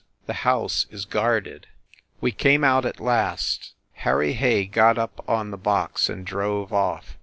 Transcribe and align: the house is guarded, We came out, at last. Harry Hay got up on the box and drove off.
the 0.25 0.33
house 0.41 0.87
is 0.89 1.05
guarded, 1.05 1.67
We 2.21 2.31
came 2.31 2.63
out, 2.63 2.85
at 2.87 2.99
last. 2.99 3.75
Harry 3.97 4.33
Hay 4.33 4.65
got 4.65 4.97
up 4.97 5.23
on 5.29 5.51
the 5.51 5.57
box 5.59 6.09
and 6.09 6.25
drove 6.25 6.73
off. 6.73 7.19